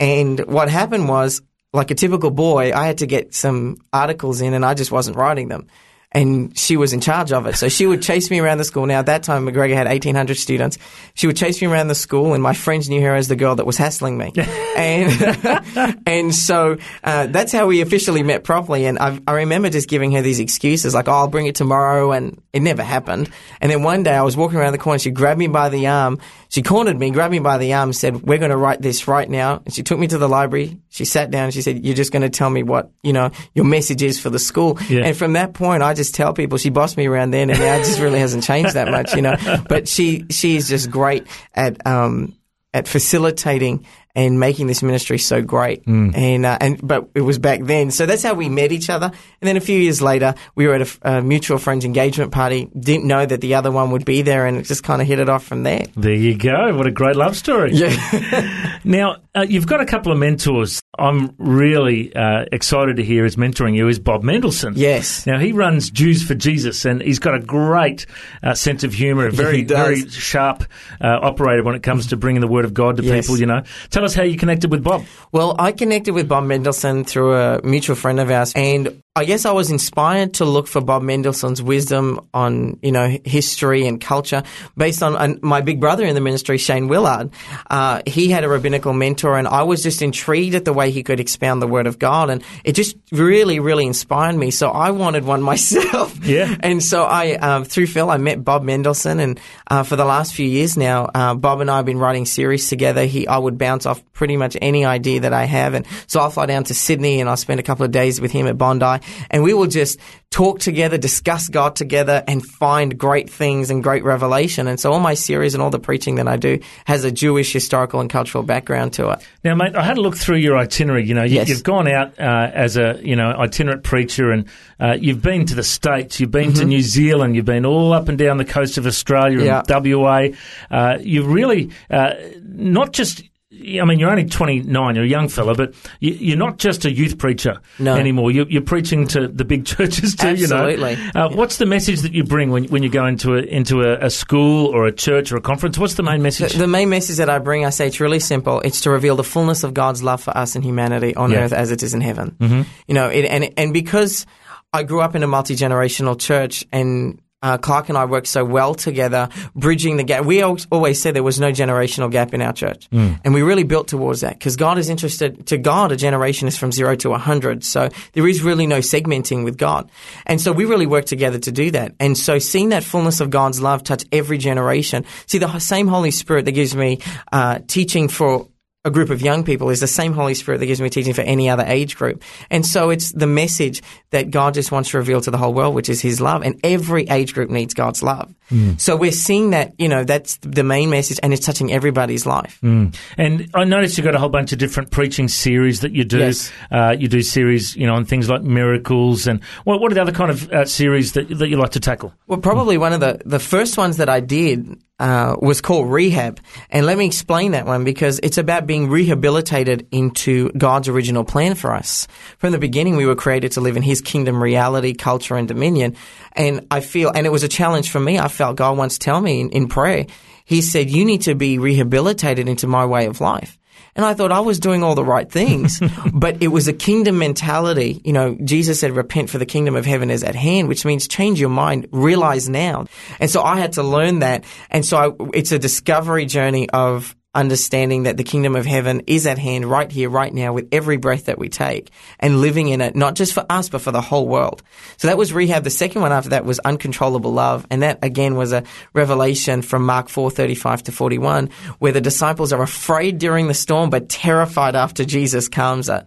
And 0.00 0.40
what 0.40 0.68
happened 0.68 1.08
was, 1.08 1.42
like 1.72 1.90
a 1.90 1.94
typical 1.94 2.30
boy, 2.30 2.72
I 2.72 2.86
had 2.86 2.98
to 2.98 3.06
get 3.06 3.34
some 3.34 3.76
articles 3.92 4.40
in 4.40 4.54
and 4.54 4.64
I 4.64 4.72
just 4.72 4.90
wasn't 4.90 5.18
writing 5.18 5.48
them. 5.48 5.66
And 6.10 6.56
she 6.56 6.78
was 6.78 6.94
in 6.94 7.00
charge 7.00 7.32
of 7.32 7.46
it. 7.46 7.56
So 7.56 7.68
she 7.68 7.86
would 7.86 8.00
chase 8.00 8.30
me 8.30 8.40
around 8.40 8.58
the 8.58 8.64
school. 8.64 8.86
Now, 8.86 9.00
at 9.00 9.06
that 9.06 9.22
time, 9.22 9.44
MacGregor 9.44 9.74
had 9.74 9.86
1,800 9.86 10.38
students. 10.38 10.78
She 11.12 11.26
would 11.26 11.36
chase 11.36 11.60
me 11.60 11.68
around 11.68 11.88
the 11.88 11.94
school, 11.94 12.32
and 12.32 12.42
my 12.42 12.54
friends 12.54 12.88
knew 12.88 13.02
her 13.02 13.14
as 13.14 13.28
the 13.28 13.36
girl 13.36 13.56
that 13.56 13.66
was 13.66 13.76
hassling 13.76 14.16
me. 14.16 14.32
and, 14.76 16.02
and 16.06 16.34
so 16.34 16.78
uh, 17.04 17.26
that's 17.26 17.52
how 17.52 17.66
we 17.66 17.82
officially 17.82 18.22
met 18.22 18.42
properly. 18.42 18.86
And 18.86 18.98
I, 18.98 19.20
I 19.26 19.32
remember 19.32 19.68
just 19.68 19.88
giving 19.88 20.12
her 20.12 20.22
these 20.22 20.40
excuses, 20.40 20.94
like, 20.94 21.08
oh, 21.08 21.12
I'll 21.12 21.28
bring 21.28 21.46
it 21.46 21.54
tomorrow. 21.54 22.12
And 22.12 22.40
it 22.54 22.60
never 22.60 22.82
happened. 22.82 23.30
And 23.60 23.70
then 23.70 23.82
one 23.82 24.02
day 24.02 24.14
I 24.14 24.22
was 24.22 24.36
walking 24.36 24.58
around 24.58 24.72
the 24.72 24.78
corner, 24.78 24.98
she 24.98 25.10
grabbed 25.10 25.38
me 25.38 25.46
by 25.46 25.68
the 25.68 25.88
arm. 25.88 26.18
She 26.48 26.62
cornered 26.62 26.98
me, 26.98 27.10
grabbed 27.10 27.32
me 27.32 27.38
by 27.38 27.58
the 27.58 27.74
arm, 27.74 27.92
said, 27.92 28.22
we're 28.22 28.38
going 28.38 28.50
to 28.50 28.56
write 28.56 28.80
this 28.80 29.06
right 29.06 29.28
now. 29.28 29.60
And 29.64 29.74
she 29.74 29.82
took 29.82 29.98
me 29.98 30.06
to 30.06 30.18
the 30.18 30.28
library. 30.28 30.78
She 30.88 31.04
sat 31.04 31.30
down 31.30 31.44
and 31.44 31.54
she 31.54 31.60
said, 31.62 31.84
you're 31.84 31.94
just 31.94 32.10
going 32.10 32.22
to 32.22 32.30
tell 32.30 32.48
me 32.48 32.62
what, 32.62 32.90
you 33.02 33.12
know, 33.12 33.30
your 33.54 33.66
message 33.66 34.02
is 34.02 34.18
for 34.18 34.30
the 34.30 34.38
school. 34.38 34.78
Yeah. 34.88 35.02
And 35.04 35.16
from 35.16 35.34
that 35.34 35.52
point, 35.52 35.82
I 35.82 35.94
just 35.98 36.14
tell 36.14 36.32
people 36.32 36.56
she 36.56 36.70
bossed 36.70 36.96
me 36.96 37.06
around 37.06 37.32
then 37.32 37.50
and 37.50 37.58
now 37.58 37.74
it 37.74 37.84
just 37.84 38.00
really 38.00 38.18
hasn't 38.20 38.44
changed 38.44 38.72
that 38.74 38.90
much, 38.90 39.14
you 39.14 39.20
know. 39.22 39.36
But 39.68 39.86
she, 39.88 40.24
she 40.30 40.56
is 40.56 40.68
just 40.68 40.90
great 40.90 41.26
at, 41.54 41.86
um, 41.86 42.34
at 42.72 42.88
facilitating 42.88 43.84
and 44.14 44.40
making 44.40 44.66
this 44.66 44.82
ministry 44.82 45.18
so 45.18 45.42
great. 45.42 45.86
And, 45.86 46.44
uh, 46.44 46.58
and, 46.60 46.80
but 46.86 47.10
it 47.14 47.20
was 47.20 47.38
back 47.38 47.60
then. 47.62 47.90
So 47.92 48.04
that's 48.04 48.22
how 48.22 48.34
we 48.34 48.48
met 48.48 48.72
each 48.72 48.90
other. 48.90 49.06
And 49.06 49.48
then 49.48 49.56
a 49.56 49.60
few 49.60 49.78
years 49.78 50.02
later, 50.02 50.34
we 50.56 50.66
were 50.66 50.74
at 50.74 50.98
a 51.02 51.22
mutual 51.22 51.58
friends 51.58 51.84
engagement 51.84 52.32
party. 52.32 52.68
Didn't 52.78 53.06
know 53.06 53.24
that 53.24 53.40
the 53.40 53.54
other 53.54 53.70
one 53.70 53.92
would 53.92 54.04
be 54.04 54.22
there 54.22 54.46
and 54.46 54.56
it 54.56 54.62
just 54.64 54.82
kind 54.82 55.00
of 55.00 55.06
hit 55.06 55.20
it 55.20 55.28
off 55.28 55.44
from 55.44 55.62
there. 55.62 55.84
There 55.94 56.12
you 56.14 56.36
go. 56.36 56.74
What 56.74 56.86
a 56.86 56.90
great 56.90 57.14
love 57.16 57.36
story. 57.36 57.74
Yeah. 57.74 58.64
Now, 58.84 59.16
uh, 59.34 59.44
you've 59.46 59.66
got 59.66 59.80
a 59.80 59.84
couple 59.84 60.12
of 60.12 60.18
mentors. 60.18 60.80
I'm 60.96 61.34
really 61.38 62.14
uh, 62.14 62.46
excited 62.50 62.96
to 62.96 63.04
hear 63.04 63.24
is 63.26 63.36
mentoring 63.36 63.76
you 63.76 63.88
is 63.88 63.98
Bob 63.98 64.22
Mendelsohn. 64.22 64.72
Yes. 64.74 65.26
Now, 65.26 65.38
he 65.38 65.52
runs 65.52 65.90
Jews 65.90 66.26
for 66.26 66.34
Jesus, 66.34 66.84
and 66.84 67.02
he's 67.02 67.18
got 67.18 67.34
a 67.34 67.40
great 67.40 68.06
uh, 68.42 68.54
sense 68.54 68.84
of 68.84 68.94
humour, 68.94 69.26
a 69.26 69.30
very, 69.30 69.64
very 69.64 70.08
sharp 70.08 70.64
uh, 71.00 71.06
operator 71.06 71.62
when 71.62 71.74
it 71.74 71.82
comes 71.82 72.08
to 72.08 72.16
bringing 72.16 72.40
the 72.40 72.48
word 72.48 72.64
of 72.64 72.72
God 72.72 72.96
to 72.96 73.02
Yes. 73.02 73.26
people, 73.26 73.38
you 73.38 73.46
know. 73.46 73.62
Tell 73.90 74.04
us 74.04 74.14
how 74.14 74.22
you 74.22 74.36
connected 74.38 74.70
with 74.70 74.82
Bob. 74.82 75.04
Well, 75.30 75.54
I 75.58 75.72
connected 75.72 76.14
with 76.14 76.26
Bob 76.28 76.44
Mendelsohn 76.44 77.04
through 77.04 77.34
a 77.34 77.60
mutual 77.62 77.94
friend 77.94 78.18
of 78.18 78.30
ours, 78.30 78.52
and 78.54 79.02
I 79.18 79.24
guess 79.24 79.44
I 79.44 79.50
was 79.50 79.72
inspired 79.72 80.34
to 80.34 80.44
look 80.44 80.68
for 80.68 80.80
Bob 80.80 81.02
Mendelsohn's 81.02 81.60
wisdom 81.60 82.20
on, 82.32 82.78
you 82.82 82.92
know, 82.92 83.18
history 83.24 83.84
and 83.84 84.00
culture 84.00 84.44
based 84.76 85.02
on 85.02 85.16
uh, 85.16 85.34
my 85.42 85.60
big 85.60 85.80
brother 85.80 86.06
in 86.06 86.14
the 86.14 86.20
ministry, 86.20 86.56
Shane 86.56 86.86
Willard. 86.86 87.30
Uh, 87.68 88.00
he 88.06 88.30
had 88.30 88.44
a 88.44 88.48
rabbinical 88.48 88.92
mentor, 88.92 89.36
and 89.36 89.48
I 89.48 89.64
was 89.64 89.82
just 89.82 90.02
intrigued 90.02 90.54
at 90.54 90.64
the 90.64 90.72
way 90.72 90.92
he 90.92 91.02
could 91.02 91.18
expound 91.18 91.60
the 91.60 91.66
Word 91.66 91.88
of 91.88 91.98
God, 91.98 92.30
and 92.30 92.44
it 92.62 92.74
just 92.74 92.96
really, 93.10 93.58
really 93.58 93.86
inspired 93.86 94.36
me. 94.36 94.52
So 94.52 94.70
I 94.70 94.92
wanted 94.92 95.24
one 95.24 95.42
myself. 95.52 96.24
Yeah. 96.24 96.54
And 96.60 96.80
so 96.80 97.02
I, 97.02 97.32
um, 97.32 97.64
through 97.64 97.88
Phil, 97.88 98.08
I 98.08 98.18
met 98.18 98.44
Bob 98.44 98.62
Mendelsohn, 98.62 99.18
and 99.18 99.40
uh, 99.66 99.82
for 99.82 99.96
the 99.96 100.04
last 100.04 100.32
few 100.32 100.46
years 100.46 100.76
now, 100.76 101.10
uh, 101.12 101.34
Bob 101.34 101.60
and 101.60 101.68
I 101.68 101.78
have 101.78 101.86
been 101.86 101.98
writing 101.98 102.24
series 102.24 102.68
together. 102.68 103.04
He, 103.04 103.26
I 103.26 103.38
would 103.38 103.58
bounce 103.58 103.84
off 103.84 104.00
pretty 104.12 104.36
much 104.36 104.56
any 104.62 104.84
idea 104.84 105.20
that 105.20 105.32
I 105.32 105.42
have, 105.42 105.74
and 105.74 105.86
so 106.06 106.20
I'll 106.20 106.30
fly 106.30 106.46
down 106.46 106.62
to 106.64 106.74
Sydney 106.74 107.20
and 107.20 107.28
I'll 107.28 107.36
spend 107.36 107.58
a 107.58 107.64
couple 107.64 107.84
of 107.84 107.90
days 107.90 108.20
with 108.20 108.30
him 108.30 108.46
at 108.46 108.56
Bondi, 108.56 109.04
and 109.30 109.42
we 109.42 109.54
will 109.54 109.66
just 109.66 109.98
talk 110.30 110.60
together, 110.60 110.98
discuss 110.98 111.48
God 111.48 111.74
together, 111.74 112.22
and 112.28 112.44
find 112.44 112.98
great 112.98 113.30
things 113.30 113.70
and 113.70 113.82
great 113.82 114.04
revelation. 114.04 114.68
And 114.68 114.78
so 114.78 114.92
all 114.92 115.00
my 115.00 115.14
series 115.14 115.54
and 115.54 115.62
all 115.62 115.70
the 115.70 115.78
preaching 115.78 116.16
that 116.16 116.28
I 116.28 116.36
do 116.36 116.60
has 116.84 117.04
a 117.04 117.10
Jewish 117.10 117.52
historical 117.52 118.00
and 118.00 118.10
cultural 118.10 118.44
background 118.44 118.92
to 118.94 119.08
it. 119.10 119.26
Now, 119.42 119.54
mate, 119.54 119.74
I 119.74 119.82
had 119.82 119.96
a 119.96 120.00
look 120.02 120.16
through 120.16 120.36
your 120.36 120.58
itinerary. 120.58 121.06
You 121.06 121.14
know, 121.14 121.24
you, 121.24 121.36
Yes. 121.36 121.48
you've 121.48 121.62
gone 121.62 121.88
out 121.88 122.18
uh, 122.20 122.50
as 122.52 122.76
a 122.76 123.00
you 123.02 123.16
know 123.16 123.30
itinerant 123.38 123.84
preacher, 123.84 124.30
and 124.30 124.46
uh, 124.80 124.96
you've 125.00 125.22
been 125.22 125.46
to 125.46 125.54
the 125.54 125.62
states, 125.64 126.20
you've 126.20 126.30
been 126.30 126.52
to 126.54 126.64
New 126.64 126.82
Zealand, 126.82 127.34
you've 127.36 127.44
been 127.46 127.64
all 127.64 127.92
up 127.92 128.08
and 128.08 128.18
down 128.18 128.36
the 128.36 128.44
coast 128.44 128.76
of 128.78 128.86
Australia 128.86 129.38
Mm-hmm. 129.38 129.46
Yeah. 129.46 129.76
and 129.76 129.94
WA. 129.94 130.28
Uh, 130.70 130.98
you've 131.00 131.26
really 131.32 131.70
uh, 131.90 132.12
not 132.42 132.92
just. 132.92 133.22
I 133.50 133.84
mean, 133.86 133.98
you're 133.98 134.10
only 134.10 134.26
29, 134.26 134.94
you're 134.94 135.04
a 135.04 135.08
young 135.08 135.28
fella, 135.28 135.54
but 135.54 135.72
you, 136.00 136.12
you're 136.12 136.36
not 136.36 136.58
just 136.58 136.84
a 136.84 136.92
youth 136.92 137.16
preacher 137.16 137.60
No. 137.78 137.94
anymore. 137.96 138.30
You're, 138.30 138.46
you're 138.46 138.60
preaching 138.60 139.06
to 139.08 139.26
the 139.26 139.44
big 139.44 139.64
churches 139.72 140.14
too, 140.16 140.26
Absolutely. 140.28 140.90
you 140.96 140.96
know. 141.14 141.26
Uh, 141.26 141.28
What's 141.30 141.56
the 141.56 141.64
message 141.64 142.02
that 142.02 142.12
you 142.12 142.24
bring 142.24 142.50
when, 142.50 142.64
when 142.64 142.82
you 142.82 142.90
go 142.90 143.06
into 143.06 143.36
a, 143.36 143.38
into 143.38 143.80
a, 143.80 144.04
a 144.04 144.10
school 144.10 144.66
or 144.66 144.86
a 144.86 144.92
church 144.92 145.32
or 145.32 145.36
a 145.36 145.40
conference? 145.40 145.78
What's 145.78 145.94
the 145.94 146.02
main 146.02 146.20
message? 146.20 146.52
The 146.52 146.66
main 146.66 146.90
message 146.90 147.16
that 147.16 147.30
I 147.30 147.38
bring, 147.38 147.64
I 147.64 147.70
say 147.70 147.86
it's 147.86 148.00
really 148.00 148.20
simple. 148.20 148.60
It's 148.60 148.82
to 148.82 148.90
reveal 148.90 149.16
the 149.16 149.24
fullness 149.24 149.64
of 149.64 149.72
God's 149.72 150.02
love 150.02 150.22
for 150.22 150.36
us 150.36 150.54
and 150.54 150.62
humanity 150.62 151.16
on 151.16 151.30
Yeah. 151.30 151.44
earth 151.44 151.54
as 151.54 151.70
it 151.70 151.82
is 151.82 151.94
in 151.94 152.02
heaven. 152.02 152.36
Mm-hmm. 152.38 152.62
You 152.86 152.94
know, 152.94 153.08
it, 153.08 153.24
and 153.24 153.50
and 153.56 153.72
because 153.72 154.26
I 154.74 154.82
grew 154.82 155.00
up 155.00 155.14
in 155.14 155.22
a 155.22 155.26
multi 155.26 155.56
generational 155.56 156.20
church 156.20 156.66
and. 156.70 157.18
Uh, 157.40 157.56
Clark 157.56 157.88
and 157.88 157.96
I 157.96 158.04
worked 158.04 158.26
so 158.26 158.44
well 158.44 158.74
together, 158.74 159.28
bridging 159.54 159.96
the 159.96 160.02
gap. 160.02 160.24
We 160.24 160.42
always 160.42 161.00
said 161.00 161.14
there 161.14 161.22
was 161.22 161.38
no 161.38 161.52
generational 161.52 162.10
gap 162.10 162.34
in 162.34 162.42
our 162.42 162.52
church, 162.52 162.88
and 162.90 163.32
we 163.32 163.42
really 163.42 163.62
built 163.62 163.86
towards 163.86 164.22
that 164.22 164.32
because 164.32 164.56
God 164.56 164.76
is 164.76 164.88
interested. 164.88 165.46
To 165.46 165.56
God, 165.56 165.92
a 165.92 165.96
generation 165.96 166.48
is 166.48 166.56
from 166.56 166.72
zero 166.72 166.96
to 166.96 167.12
a 167.12 167.18
hundred, 167.18 167.62
so 167.62 167.90
there 168.14 168.26
is 168.26 168.42
really 168.42 168.66
no 168.66 168.78
segmenting 168.78 169.44
with 169.44 169.56
God, 169.56 169.88
and 170.26 170.40
so 170.40 170.50
we 170.50 170.64
really 170.64 170.86
work 170.86 171.04
together 171.04 171.38
to 171.38 171.52
do 171.52 171.70
that. 171.70 171.94
And 172.00 172.18
so, 172.18 172.40
seeing 172.40 172.70
that 172.70 172.82
fullness 172.82 173.20
of 173.20 173.30
God's 173.30 173.60
love 173.60 173.84
touch 173.84 174.04
every 174.10 174.38
generation. 174.38 175.04
See, 175.26 175.38
the 175.38 175.60
same 175.60 175.86
Holy 175.86 176.10
Spirit 176.10 176.44
that 176.46 176.52
gives 176.52 176.74
me 176.74 176.98
uh, 177.30 177.60
teaching 177.68 178.08
for 178.08 178.48
a 178.88 178.90
group 178.90 179.10
of 179.10 179.22
young 179.22 179.44
people 179.44 179.70
is 179.70 179.80
the 179.80 179.86
same 179.86 180.12
Holy 180.12 180.34
Spirit 180.34 180.58
that 180.58 180.66
gives 180.66 180.80
me 180.80 180.90
teaching 180.90 181.14
for 181.14 181.20
any 181.20 181.48
other 181.48 181.64
age 181.66 181.96
group. 181.96 182.24
And 182.50 182.66
so 182.66 182.90
it's 182.90 183.12
the 183.12 183.26
message 183.26 183.82
that 184.10 184.30
God 184.30 184.54
just 184.54 184.72
wants 184.72 184.90
to 184.90 184.98
reveal 184.98 185.20
to 185.20 185.30
the 185.30 185.38
whole 185.38 185.54
world, 185.54 185.74
which 185.74 185.88
is 185.88 186.00
His 186.00 186.20
love. 186.20 186.42
And 186.42 186.58
every 186.64 187.08
age 187.08 187.34
group 187.34 187.50
needs 187.50 187.74
God's 187.74 188.02
love. 188.02 188.34
Mm. 188.50 188.80
So 188.80 188.96
we're 188.96 189.12
seeing 189.12 189.50
that, 189.50 189.74
you 189.78 189.88
know, 189.88 190.04
that's 190.04 190.38
the 190.38 190.64
main 190.64 190.90
message 190.90 191.20
and 191.22 191.32
it's 191.32 191.44
touching 191.44 191.70
everybody's 191.70 192.24
life. 192.24 192.58
Mm. 192.62 192.96
And 193.18 193.50
I 193.54 193.64
noticed 193.64 193.98
you've 193.98 194.06
got 194.06 194.14
a 194.14 194.18
whole 194.18 194.30
bunch 194.30 194.52
of 194.52 194.58
different 194.58 194.90
preaching 194.90 195.28
series 195.28 195.80
that 195.80 195.92
you 195.92 196.04
do. 196.04 196.18
Yes. 196.18 196.50
Uh, 196.70 196.96
you 196.98 197.08
do 197.08 197.20
series, 197.20 197.76
you 197.76 197.86
know, 197.86 197.94
on 197.94 198.06
things 198.06 198.28
like 198.28 198.42
miracles 198.42 199.26
and 199.26 199.44
what, 199.64 199.80
what 199.80 199.92
are 199.92 199.94
the 199.94 200.02
other 200.02 200.12
kind 200.12 200.30
of 200.30 200.50
uh, 200.50 200.64
series 200.64 201.12
that, 201.12 201.28
that 201.28 201.48
you 201.48 201.58
like 201.58 201.72
to 201.72 201.80
tackle? 201.80 202.14
Well, 202.26 202.40
probably 202.40 202.78
one 202.78 202.94
of 202.94 203.00
the, 203.00 203.20
the 203.26 203.38
first 203.38 203.76
ones 203.76 203.98
that 203.98 204.08
I 204.08 204.20
did 204.20 204.80
uh, 204.98 205.36
was 205.40 205.60
called 205.60 205.90
Rehab. 205.90 206.40
And 206.70 206.86
let 206.86 206.98
me 206.98 207.06
explain 207.06 207.52
that 207.52 207.66
one 207.66 207.84
because 207.84 208.18
it's 208.22 208.38
about 208.38 208.66
being 208.66 208.88
rehabilitated 208.88 209.86
into 209.92 210.50
God's 210.52 210.88
original 210.88 211.24
plan 211.24 211.54
for 211.54 211.72
us. 211.74 212.06
From 212.38 212.52
the 212.52 212.58
beginning, 212.58 212.96
we 212.96 213.06
were 213.06 213.14
created 213.14 213.52
to 213.52 213.60
live 213.60 213.76
in 213.76 213.82
His 213.82 214.00
kingdom 214.00 214.42
reality, 214.42 214.94
culture, 214.94 215.36
and 215.36 215.46
dominion. 215.46 215.96
And 216.32 216.66
I 216.70 216.80
feel, 216.80 217.10
and 217.14 217.26
it 217.26 217.30
was 217.30 217.42
a 217.42 217.48
challenge 217.48 217.90
for 217.90 218.00
me. 218.00 218.18
I 218.18 218.28
felt 218.28 218.56
God 218.56 218.76
once 218.76 218.98
tell 218.98 219.20
me 219.20 219.40
in, 219.40 219.50
in 219.50 219.68
prayer, 219.68 220.06
He 220.44 220.62
said, 220.62 220.90
you 220.90 221.04
need 221.04 221.22
to 221.22 221.34
be 221.34 221.58
rehabilitated 221.58 222.48
into 222.48 222.66
my 222.66 222.86
way 222.86 223.06
of 223.06 223.20
life. 223.20 223.57
And 223.98 224.06
I 224.06 224.14
thought 224.14 224.30
I 224.30 224.38
was 224.38 224.60
doing 224.60 224.84
all 224.84 224.94
the 224.94 225.04
right 225.04 225.28
things, 225.28 225.80
but 226.14 226.40
it 226.40 226.48
was 226.48 226.68
a 226.68 226.72
kingdom 226.72 227.18
mentality. 227.18 228.00
You 228.04 228.12
know, 228.12 228.38
Jesus 228.44 228.78
said, 228.78 228.92
repent 228.92 229.28
for 229.28 229.38
the 229.38 229.44
kingdom 229.44 229.74
of 229.74 229.84
heaven 229.84 230.08
is 230.08 230.22
at 230.22 230.36
hand, 230.36 230.68
which 230.68 230.84
means 230.84 231.08
change 231.08 231.40
your 231.40 231.48
mind, 231.48 231.88
realize 231.90 232.48
now. 232.48 232.86
And 233.18 233.28
so 233.28 233.42
I 233.42 233.58
had 233.58 233.72
to 233.72 233.82
learn 233.82 234.20
that. 234.20 234.44
And 234.70 234.86
so 234.86 234.96
I, 234.96 235.30
it's 235.34 235.50
a 235.50 235.58
discovery 235.58 236.26
journey 236.26 236.70
of 236.70 237.16
understanding 237.38 238.02
that 238.02 238.16
the 238.16 238.24
kingdom 238.24 238.56
of 238.56 238.66
heaven 238.66 239.02
is 239.06 239.26
at 239.26 239.38
hand 239.38 239.64
right 239.64 239.90
here, 239.90 240.10
right 240.10 240.34
now, 240.34 240.52
with 240.52 240.68
every 240.72 240.96
breath 240.96 241.26
that 241.26 241.38
we 241.38 241.48
take 241.48 241.90
and 242.18 242.40
living 242.40 242.68
in 242.68 242.80
it, 242.80 242.96
not 242.96 243.14
just 243.14 243.32
for 243.32 243.46
us, 243.48 243.68
but 243.68 243.80
for 243.80 243.92
the 243.92 244.00
whole 244.00 244.26
world. 244.26 244.62
So 244.96 245.06
that 245.06 245.16
was 245.16 245.32
rehab. 245.32 245.62
The 245.62 245.70
second 245.70 246.02
one 246.02 246.10
after 246.10 246.30
that 246.30 246.44
was 246.44 246.58
uncontrollable 246.58 247.32
love. 247.32 247.64
And 247.70 247.82
that 247.82 248.00
again 248.02 248.34
was 248.34 248.52
a 248.52 248.64
revelation 248.92 249.62
from 249.62 249.86
Mark 249.86 250.08
4, 250.08 250.30
35 250.30 250.82
to 250.84 250.92
41, 250.92 251.50
where 251.78 251.92
the 251.92 252.00
disciples 252.00 252.52
are 252.52 252.62
afraid 252.62 253.18
during 253.18 253.46
the 253.46 253.54
storm, 253.54 253.88
but 253.88 254.08
terrified 254.08 254.74
after 254.74 255.04
Jesus 255.04 255.48
calms 255.48 255.88
it. 255.88 256.04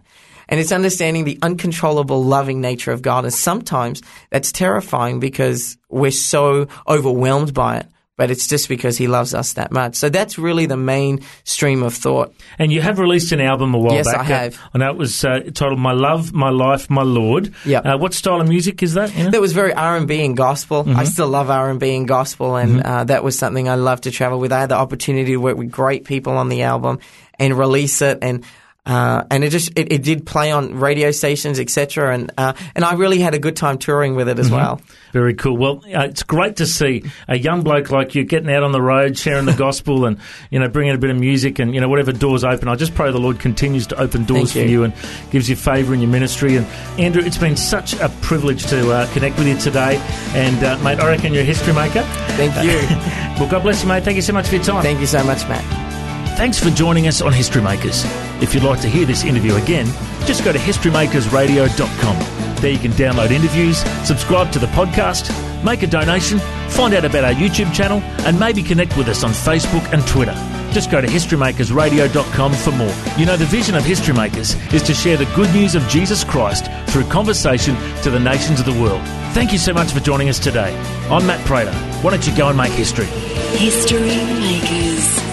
And 0.48 0.60
it's 0.60 0.72
understanding 0.72 1.24
the 1.24 1.38
uncontrollable 1.40 2.22
loving 2.22 2.60
nature 2.60 2.92
of 2.92 3.00
God. 3.00 3.24
And 3.24 3.32
sometimes 3.32 4.02
that's 4.28 4.52
terrifying 4.52 5.18
because 5.18 5.78
we're 5.88 6.10
so 6.10 6.68
overwhelmed 6.86 7.54
by 7.54 7.78
it 7.78 7.86
but 8.16 8.30
it's 8.30 8.46
just 8.46 8.68
because 8.68 8.98
he 8.98 9.06
loves 9.06 9.34
us 9.34 9.54
that 9.54 9.72
much. 9.72 9.94
So 9.94 10.08
that's 10.08 10.38
really 10.38 10.66
the 10.66 10.76
main 10.76 11.24
stream 11.44 11.82
of 11.82 11.94
thought. 11.94 12.34
And 12.58 12.70
you 12.70 12.82
have 12.82 12.98
released 12.98 13.32
an 13.32 13.40
album 13.40 13.74
a 13.74 13.78
while 13.78 13.94
yes, 13.94 14.06
back. 14.06 14.28
Yes, 14.28 14.30
I 14.30 14.42
have. 14.42 14.60
I 14.74 14.78
know 14.78 14.90
it 14.90 14.96
was 14.96 15.24
uh, 15.24 15.40
titled 15.54 15.78
"My 15.78 15.92
Love, 15.92 16.32
My 16.32 16.50
Life, 16.50 16.90
My 16.90 17.02
Lord." 17.02 17.54
Yeah. 17.64 17.80
Uh, 17.80 17.98
what 17.98 18.14
style 18.14 18.40
of 18.40 18.48
music 18.48 18.82
is 18.82 18.94
that? 18.94 19.16
You 19.16 19.24
know? 19.24 19.30
That 19.30 19.40
was 19.40 19.52
very 19.52 19.72
R 19.72 19.96
and 19.96 20.06
B 20.06 20.24
and 20.24 20.36
gospel. 20.36 20.84
Mm-hmm. 20.84 20.98
I 20.98 21.04
still 21.04 21.28
love 21.28 21.50
R 21.50 21.70
and 21.70 21.80
B 21.80 21.96
and 21.96 22.06
gospel, 22.06 22.56
and 22.56 22.80
mm-hmm. 22.80 22.86
uh, 22.86 23.04
that 23.04 23.24
was 23.24 23.38
something 23.38 23.68
I 23.68 23.76
love 23.76 24.02
to 24.02 24.10
travel 24.10 24.38
with. 24.38 24.52
I 24.52 24.60
had 24.60 24.68
the 24.68 24.76
opportunity 24.76 25.32
to 25.32 25.38
work 25.38 25.56
with 25.56 25.70
great 25.70 26.04
people 26.04 26.34
on 26.34 26.48
the 26.48 26.62
album 26.62 26.98
and 27.38 27.58
release 27.58 28.02
it, 28.02 28.18
and 28.20 28.44
uh, 28.84 29.22
and 29.30 29.44
it 29.44 29.50
just 29.50 29.70
it, 29.76 29.92
it, 29.92 30.02
did 30.02 30.26
play 30.26 30.50
on 30.50 30.74
radio 30.74 31.12
stations, 31.12 31.60
etc. 31.60 32.12
And 32.12 32.32
uh, 32.36 32.54
and 32.74 32.84
I 32.84 32.94
really 32.94 33.20
had 33.20 33.32
a 33.32 33.38
good 33.38 33.54
time 33.54 33.78
touring 33.78 34.16
with 34.16 34.28
it 34.28 34.40
as 34.40 34.46
mm-hmm. 34.46 34.56
well. 34.56 34.80
Very 35.12 35.34
cool. 35.34 35.56
Well, 35.56 35.84
uh, 35.84 36.06
it's 36.06 36.24
great 36.24 36.56
to 36.56 36.66
see 36.66 37.04
a 37.28 37.38
young 37.38 37.62
bloke 37.62 37.92
like 37.92 38.16
you 38.16 38.24
getting 38.24 38.50
out 38.50 38.64
on 38.64 38.72
the 38.72 38.82
road, 38.82 39.16
sharing 39.16 39.44
the 39.44 39.52
gospel, 39.56 40.04
and 40.04 40.18
you 40.50 40.58
know 40.58 40.68
bringing 40.68 40.96
a 40.96 40.98
bit 40.98 41.10
of 41.10 41.16
music, 41.16 41.60
and 41.60 41.72
you 41.72 41.80
know 41.80 41.88
whatever 41.88 42.10
doors 42.10 42.42
open. 42.42 42.66
I 42.66 42.74
just 42.74 42.96
pray 42.96 43.12
the 43.12 43.20
Lord 43.20 43.38
continues 43.38 43.86
to 43.88 44.00
open 44.00 44.24
doors 44.24 44.52
you. 44.56 44.62
for 44.62 44.68
you 44.68 44.82
and 44.82 44.92
gives 45.30 45.48
you 45.48 45.54
favour 45.54 45.94
in 45.94 46.00
your 46.00 46.10
ministry. 46.10 46.56
And 46.56 46.66
Andrew, 46.98 47.22
it's 47.22 47.38
been 47.38 47.56
such 47.56 47.94
a 47.94 48.08
privilege 48.20 48.66
to 48.66 48.90
uh, 48.90 49.12
connect 49.12 49.38
with 49.38 49.46
you 49.46 49.56
today. 49.58 49.98
And 50.34 50.64
uh, 50.64 50.76
mate, 50.78 50.98
I 50.98 51.06
reckon 51.06 51.32
you're 51.32 51.42
a 51.42 51.46
history 51.46 51.72
maker. 51.72 52.02
Thank 52.36 52.56
you. 52.56 52.96
well, 53.38 53.48
God 53.48 53.62
bless 53.62 53.82
you, 53.82 53.88
mate. 53.88 54.02
Thank 54.02 54.16
you 54.16 54.22
so 54.22 54.32
much 54.32 54.48
for 54.48 54.56
your 54.56 54.64
time. 54.64 54.82
Thank 54.82 54.98
you 54.98 55.06
so 55.06 55.22
much, 55.22 55.46
Matt. 55.48 55.91
Thanks 56.36 56.58
for 56.58 56.70
joining 56.70 57.06
us 57.06 57.20
on 57.20 57.32
History 57.32 57.62
Makers. 57.62 58.04
If 58.42 58.54
you'd 58.54 58.64
like 58.64 58.80
to 58.80 58.88
hear 58.88 59.06
this 59.06 59.22
interview 59.24 59.54
again, 59.56 59.86
just 60.26 60.44
go 60.44 60.52
to 60.52 60.58
historymakersradio.com. 60.58 62.56
There 62.56 62.70
you 62.70 62.78
can 62.78 62.92
download 62.92 63.30
interviews, 63.30 63.78
subscribe 64.06 64.50
to 64.52 64.58
the 64.58 64.66
podcast, 64.68 65.30
make 65.64 65.82
a 65.82 65.86
donation, 65.86 66.38
find 66.70 66.94
out 66.94 67.04
about 67.04 67.24
our 67.24 67.32
YouTube 67.32 67.72
channel, 67.72 68.00
and 68.26 68.40
maybe 68.40 68.62
connect 68.62 68.96
with 68.96 69.08
us 69.08 69.22
on 69.22 69.30
Facebook 69.30 69.84
and 69.92 70.04
Twitter. 70.06 70.34
Just 70.72 70.90
go 70.90 71.00
to 71.00 71.06
historymakersradio.com 71.06 72.54
for 72.54 72.70
more. 72.72 72.94
You 73.18 73.26
know, 73.26 73.36
the 73.36 73.44
vision 73.44 73.74
of 73.74 73.84
History 73.84 74.14
Makers 74.14 74.54
is 74.72 74.82
to 74.84 74.94
share 74.94 75.16
the 75.16 75.26
good 75.36 75.52
news 75.52 75.74
of 75.74 75.86
Jesus 75.86 76.24
Christ 76.24 76.66
through 76.88 77.04
conversation 77.04 77.76
to 78.02 78.10
the 78.10 78.20
nations 78.20 78.58
of 78.58 78.66
the 78.66 78.80
world. 78.80 79.02
Thank 79.34 79.52
you 79.52 79.58
so 79.58 79.72
much 79.72 79.92
for 79.92 80.00
joining 80.00 80.28
us 80.28 80.38
today. 80.38 80.74
I'm 81.10 81.26
Matt 81.26 81.44
Prater. 81.46 81.72
Why 82.00 82.10
don't 82.10 82.26
you 82.26 82.36
go 82.36 82.48
and 82.48 82.56
make 82.56 82.72
history? 82.72 83.06
History 83.06 84.00
Makers. 84.00 85.31